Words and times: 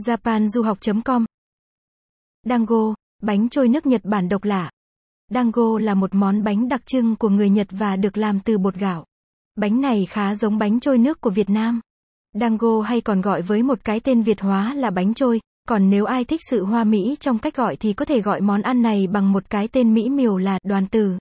japanduhoc.com 0.00 1.24
Dango, 2.48 2.94
bánh 3.22 3.48
trôi 3.48 3.68
nước 3.68 3.86
Nhật 3.86 4.00
Bản 4.04 4.28
độc 4.28 4.44
lạ. 4.44 4.70
Dango 5.30 5.78
là 5.78 5.94
một 5.94 6.14
món 6.14 6.44
bánh 6.44 6.68
đặc 6.68 6.86
trưng 6.86 7.16
của 7.16 7.28
người 7.28 7.50
Nhật 7.50 7.66
và 7.70 7.96
được 7.96 8.16
làm 8.16 8.40
từ 8.40 8.58
bột 8.58 8.74
gạo. 8.74 9.04
Bánh 9.56 9.80
này 9.80 10.06
khá 10.06 10.34
giống 10.34 10.58
bánh 10.58 10.80
trôi 10.80 10.98
nước 10.98 11.20
của 11.20 11.30
Việt 11.30 11.50
Nam. 11.50 11.80
Dango 12.34 12.80
hay 12.80 13.00
còn 13.00 13.20
gọi 13.20 13.42
với 13.42 13.62
một 13.62 13.84
cái 13.84 14.00
tên 14.00 14.22
Việt 14.22 14.40
hóa 14.40 14.74
là 14.74 14.90
bánh 14.90 15.14
trôi, 15.14 15.40
còn 15.68 15.90
nếu 15.90 16.04
ai 16.04 16.24
thích 16.24 16.40
sự 16.50 16.64
hoa 16.64 16.84
mỹ 16.84 17.16
trong 17.20 17.38
cách 17.38 17.56
gọi 17.56 17.76
thì 17.76 17.92
có 17.92 18.04
thể 18.04 18.20
gọi 18.20 18.40
món 18.40 18.62
ăn 18.62 18.82
này 18.82 19.06
bằng 19.06 19.32
một 19.32 19.50
cái 19.50 19.68
tên 19.68 19.94
mỹ 19.94 20.08
miều 20.08 20.36
là 20.36 20.58
đoàn 20.64 20.86
từ. 20.90 21.18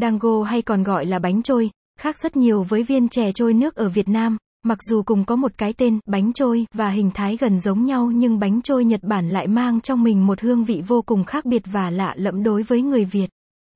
Dango 0.00 0.42
hay 0.42 0.62
còn 0.62 0.82
gọi 0.82 1.06
là 1.06 1.18
bánh 1.18 1.42
trôi, 1.42 1.70
khác 1.98 2.18
rất 2.18 2.36
nhiều 2.36 2.62
với 2.62 2.82
viên 2.82 3.08
chè 3.08 3.32
trôi 3.32 3.54
nước 3.54 3.74
ở 3.74 3.88
Việt 3.88 4.08
Nam, 4.08 4.36
mặc 4.66 4.78
dù 4.82 5.02
cùng 5.02 5.24
có 5.24 5.36
một 5.36 5.52
cái 5.58 5.72
tên, 5.72 5.98
bánh 6.06 6.32
trôi, 6.32 6.66
và 6.74 6.90
hình 6.90 7.10
thái 7.14 7.36
gần 7.36 7.58
giống 7.58 7.84
nhau 7.84 8.10
nhưng 8.10 8.38
bánh 8.38 8.62
trôi 8.62 8.84
Nhật 8.84 9.02
Bản 9.02 9.28
lại 9.28 9.46
mang 9.46 9.80
trong 9.80 10.02
mình 10.02 10.26
một 10.26 10.40
hương 10.40 10.64
vị 10.64 10.82
vô 10.86 11.02
cùng 11.02 11.24
khác 11.24 11.44
biệt 11.44 11.62
và 11.72 11.90
lạ 11.90 12.14
lẫm 12.16 12.42
đối 12.42 12.62
với 12.62 12.82
người 12.82 13.04
Việt. 13.04 13.26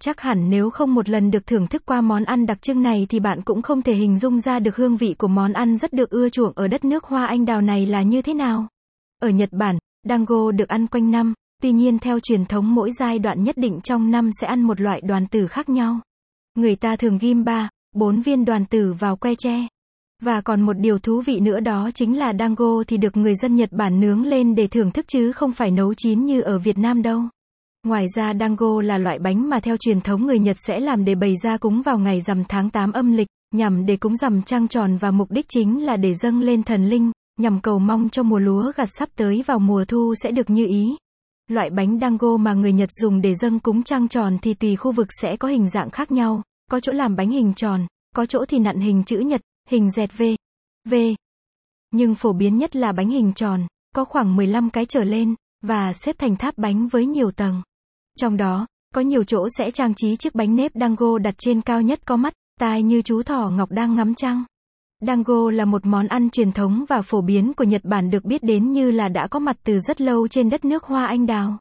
Chắc 0.00 0.20
hẳn 0.20 0.50
nếu 0.50 0.70
không 0.70 0.94
một 0.94 1.08
lần 1.08 1.30
được 1.30 1.46
thưởng 1.46 1.66
thức 1.66 1.82
qua 1.86 2.00
món 2.00 2.24
ăn 2.24 2.46
đặc 2.46 2.62
trưng 2.62 2.82
này 2.82 3.06
thì 3.08 3.20
bạn 3.20 3.42
cũng 3.42 3.62
không 3.62 3.82
thể 3.82 3.94
hình 3.94 4.18
dung 4.18 4.40
ra 4.40 4.58
được 4.58 4.76
hương 4.76 4.96
vị 4.96 5.14
của 5.18 5.28
món 5.28 5.52
ăn 5.52 5.76
rất 5.76 5.92
được 5.92 6.10
ưa 6.10 6.28
chuộng 6.28 6.52
ở 6.56 6.68
đất 6.68 6.84
nước 6.84 7.04
hoa 7.04 7.26
anh 7.26 7.44
đào 7.44 7.60
này 7.60 7.86
là 7.86 8.02
như 8.02 8.22
thế 8.22 8.34
nào. 8.34 8.68
Ở 9.22 9.28
Nhật 9.28 9.52
Bản, 9.52 9.78
dango 10.08 10.52
được 10.52 10.68
ăn 10.68 10.86
quanh 10.86 11.10
năm, 11.10 11.34
tuy 11.62 11.72
nhiên 11.72 11.98
theo 11.98 12.20
truyền 12.20 12.44
thống 12.44 12.74
mỗi 12.74 12.90
giai 12.92 13.18
đoạn 13.18 13.42
nhất 13.42 13.56
định 13.56 13.80
trong 13.84 14.10
năm 14.10 14.30
sẽ 14.40 14.46
ăn 14.46 14.62
một 14.62 14.80
loại 14.80 15.00
đoàn 15.00 15.26
tử 15.26 15.46
khác 15.46 15.68
nhau. 15.68 16.00
Người 16.54 16.76
ta 16.76 16.96
thường 16.96 17.18
ghim 17.18 17.44
3, 17.44 17.68
4 17.94 18.20
viên 18.20 18.44
đoàn 18.44 18.66
tử 18.66 18.92
vào 18.98 19.16
que 19.16 19.34
tre. 19.38 19.66
Và 20.22 20.40
còn 20.40 20.62
một 20.62 20.72
điều 20.72 20.98
thú 20.98 21.20
vị 21.20 21.40
nữa 21.40 21.60
đó 21.60 21.90
chính 21.94 22.18
là 22.18 22.32
dango 22.38 22.82
thì 22.86 22.96
được 22.96 23.16
người 23.16 23.34
dân 23.34 23.56
Nhật 23.56 23.72
Bản 23.72 24.00
nướng 24.00 24.22
lên 24.22 24.54
để 24.54 24.66
thưởng 24.66 24.90
thức 24.90 25.04
chứ 25.08 25.32
không 25.32 25.52
phải 25.52 25.70
nấu 25.70 25.94
chín 25.94 26.24
như 26.24 26.40
ở 26.40 26.58
Việt 26.58 26.78
Nam 26.78 27.02
đâu. 27.02 27.22
Ngoài 27.86 28.06
ra 28.16 28.32
dango 28.40 28.82
là 28.82 28.98
loại 28.98 29.18
bánh 29.18 29.48
mà 29.48 29.60
theo 29.60 29.76
truyền 29.76 30.00
thống 30.00 30.26
người 30.26 30.38
Nhật 30.38 30.56
sẽ 30.66 30.80
làm 30.80 31.04
để 31.04 31.14
bày 31.14 31.34
ra 31.42 31.56
cúng 31.56 31.82
vào 31.82 31.98
ngày 31.98 32.20
rằm 32.20 32.44
tháng 32.48 32.70
8 32.70 32.92
âm 32.92 33.12
lịch, 33.12 33.28
nhằm 33.54 33.86
để 33.86 33.96
cúng 33.96 34.16
rằm 34.16 34.42
trăng 34.42 34.68
tròn 34.68 34.96
và 34.96 35.10
mục 35.10 35.30
đích 35.30 35.46
chính 35.48 35.84
là 35.84 35.96
để 35.96 36.14
dâng 36.14 36.40
lên 36.40 36.62
thần 36.62 36.88
linh, 36.88 37.12
nhằm 37.40 37.60
cầu 37.60 37.78
mong 37.78 38.08
cho 38.08 38.22
mùa 38.22 38.38
lúa 38.38 38.72
gặt 38.76 38.88
sắp 38.98 39.08
tới 39.16 39.42
vào 39.46 39.58
mùa 39.58 39.84
thu 39.84 40.14
sẽ 40.22 40.30
được 40.30 40.50
như 40.50 40.66
ý. 40.66 40.96
Loại 41.50 41.70
bánh 41.70 41.98
dango 42.00 42.36
mà 42.36 42.54
người 42.54 42.72
Nhật 42.72 42.88
dùng 42.92 43.20
để 43.20 43.34
dâng 43.34 43.58
cúng 43.58 43.82
trăng 43.82 44.08
tròn 44.08 44.38
thì 44.42 44.54
tùy 44.54 44.76
khu 44.76 44.92
vực 44.92 45.08
sẽ 45.22 45.36
có 45.36 45.48
hình 45.48 45.68
dạng 45.68 45.90
khác 45.90 46.12
nhau, 46.12 46.42
có 46.70 46.80
chỗ 46.80 46.92
làm 46.92 47.16
bánh 47.16 47.30
hình 47.30 47.52
tròn, 47.54 47.86
có 48.14 48.26
chỗ 48.26 48.44
thì 48.48 48.58
nặn 48.58 48.80
hình 48.80 49.02
chữ 49.04 49.18
nhật, 49.18 49.40
hình 49.68 49.90
dẹt 49.90 50.18
V, 50.18 50.22
V. 50.90 50.94
Nhưng 51.90 52.14
phổ 52.14 52.32
biến 52.32 52.58
nhất 52.58 52.76
là 52.76 52.92
bánh 52.92 53.10
hình 53.10 53.32
tròn, 53.32 53.66
có 53.94 54.04
khoảng 54.04 54.36
15 54.36 54.70
cái 54.70 54.86
trở 54.86 55.04
lên, 55.04 55.34
và 55.62 55.92
xếp 55.92 56.16
thành 56.18 56.36
tháp 56.36 56.58
bánh 56.58 56.88
với 56.88 57.06
nhiều 57.06 57.30
tầng. 57.30 57.62
Trong 58.20 58.36
đó, 58.36 58.66
có 58.94 59.00
nhiều 59.00 59.24
chỗ 59.24 59.48
sẽ 59.58 59.70
trang 59.70 59.94
trí 59.94 60.16
chiếc 60.16 60.34
bánh 60.34 60.56
nếp 60.56 60.72
dango 60.74 61.18
đặt 61.18 61.34
trên 61.38 61.60
cao 61.60 61.82
nhất 61.82 62.00
có 62.06 62.16
mắt, 62.16 62.34
tai 62.60 62.82
như 62.82 63.02
chú 63.02 63.22
thỏ 63.22 63.50
ngọc 63.50 63.70
đang 63.70 63.94
ngắm 63.94 64.14
trăng. 64.14 64.44
Dango 65.00 65.50
là 65.50 65.64
một 65.64 65.86
món 65.86 66.06
ăn 66.06 66.30
truyền 66.30 66.52
thống 66.52 66.84
và 66.88 67.02
phổ 67.02 67.20
biến 67.20 67.52
của 67.54 67.64
Nhật 67.64 67.84
Bản 67.84 68.10
được 68.10 68.24
biết 68.24 68.42
đến 68.42 68.72
như 68.72 68.90
là 68.90 69.08
đã 69.08 69.26
có 69.30 69.38
mặt 69.38 69.56
từ 69.64 69.78
rất 69.78 70.00
lâu 70.00 70.28
trên 70.28 70.50
đất 70.50 70.64
nước 70.64 70.84
hoa 70.84 71.06
anh 71.06 71.26
đào. 71.26 71.58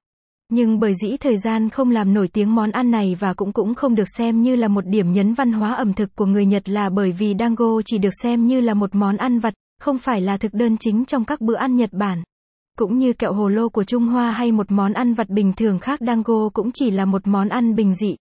Nhưng 0.50 0.80
bởi 0.80 0.94
dĩ 1.02 1.18
thời 1.18 1.38
gian 1.38 1.70
không 1.70 1.92
làm 1.92 2.14
nổi 2.14 2.28
tiếng 2.28 2.56
món 2.56 2.72
ăn 2.72 2.92
này 2.92 3.16
và 3.20 3.34
cũng 3.34 3.52
cũng 3.52 3.76
không 3.76 3.96
được 3.96 4.08
xem 4.18 4.42
như 4.42 4.56
là 4.56 4.68
một 4.68 4.86
điểm 4.86 5.12
nhấn 5.12 5.34
văn 5.34 5.52
hóa 5.52 5.74
ẩm 5.74 5.94
thực 5.94 6.16
của 6.16 6.26
người 6.26 6.46
Nhật 6.46 6.70
là 6.70 6.90
bởi 6.90 7.12
vì 7.12 7.36
dango 7.40 7.82
chỉ 7.86 7.98
được 7.98 8.14
xem 8.24 8.48
như 8.48 8.62
là 8.62 8.74
một 8.74 8.96
món 8.96 9.18
ăn 9.18 9.40
vặt, 9.40 9.54
không 9.80 9.98
phải 9.98 10.22
là 10.22 10.38
thực 10.38 10.54
đơn 10.54 10.78
chính 10.80 11.06
trong 11.06 11.26
các 11.26 11.42
bữa 11.42 11.56
ăn 11.56 11.76
Nhật 11.76 11.94
Bản. 11.94 12.24
Cũng 12.78 12.98
như 12.98 13.14
kẹo 13.14 13.34
hồ 13.34 13.48
lô 13.48 13.70
của 13.70 13.84
Trung 13.84 14.06
Hoa 14.06 14.32
hay 14.32 14.52
một 14.52 14.72
món 14.72 14.94
ăn 14.94 15.14
vặt 15.14 15.30
bình 15.30 15.54
thường 15.54 15.80
khác 15.80 16.00
dango 16.08 16.50
cũng 16.54 16.72
chỉ 16.74 16.92
là 16.92 17.06
một 17.06 17.28
món 17.28 17.50
ăn 17.50 17.76
bình 17.76 17.94
dị. 17.96 18.16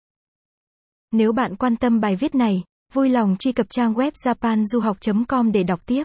Nếu 1.12 1.33
bạn 1.33 1.57
quan 1.57 1.77
tâm 1.77 2.01
bài 2.01 2.17
viết 2.17 2.34
này, 2.34 2.62
vui 2.93 3.09
lòng 3.09 3.37
truy 3.39 3.53
cập 3.53 3.67
trang 3.71 3.94
web 3.94 4.11
japanduhoc.com 4.25 5.53
để 5.53 5.62
đọc 5.62 5.81
tiếp. 5.87 6.05